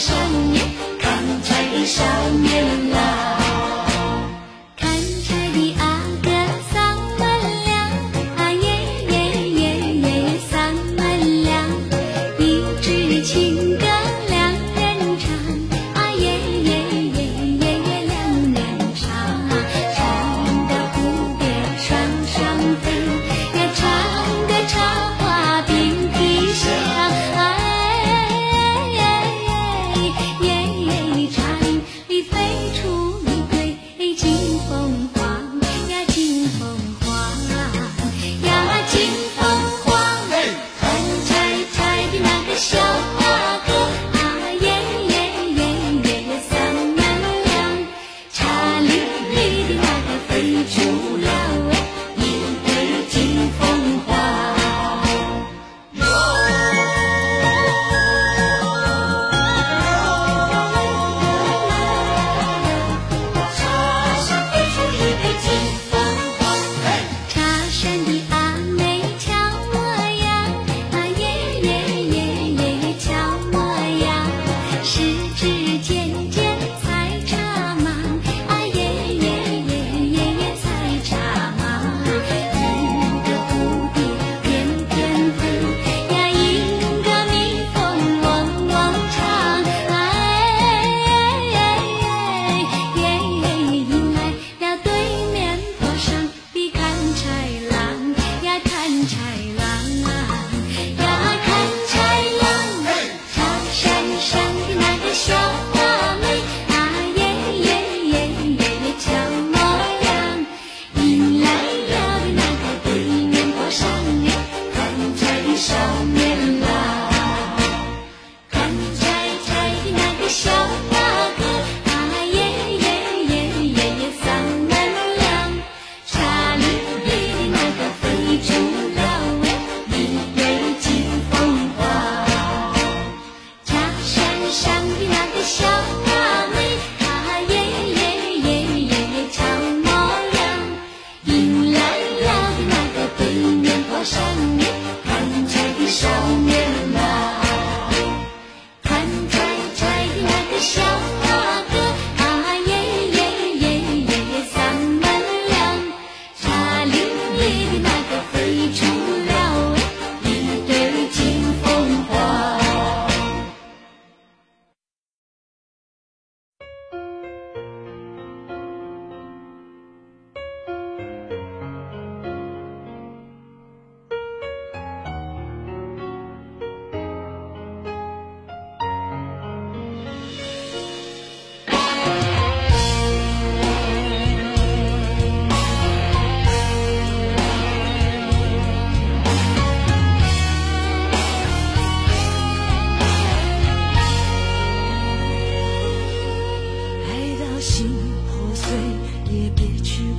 [0.00, 0.29] soul.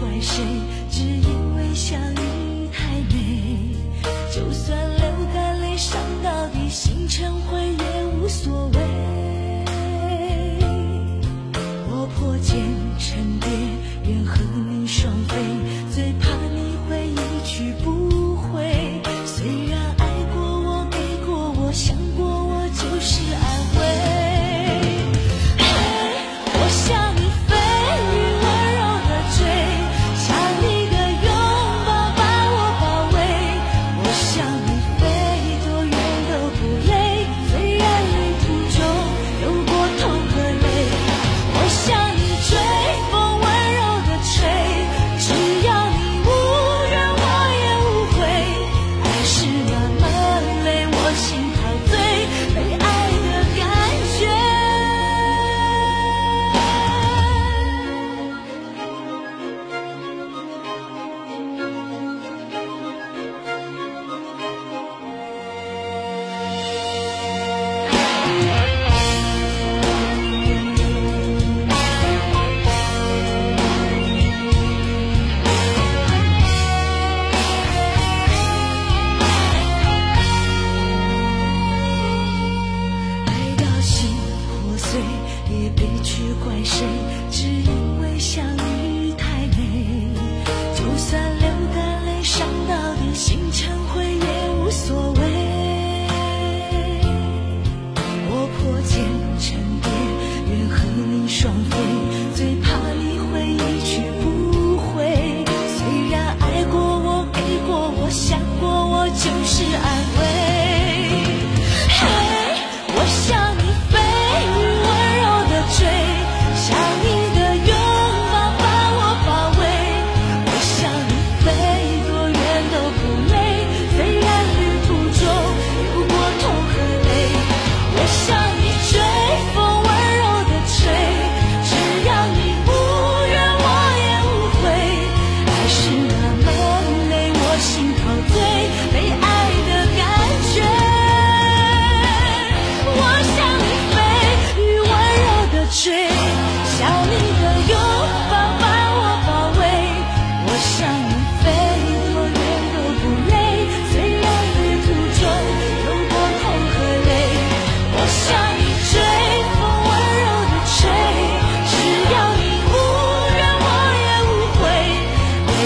[0.00, 0.44] 怪谁
[0.90, 2.27] 只因为相遇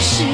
[0.00, 0.29] 是。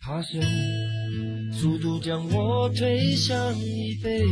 [0.00, 0.40] 他先
[1.52, 4.24] 速度将我推向椅背，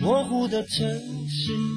[0.00, 0.88] 模糊的城
[1.28, 1.76] 市。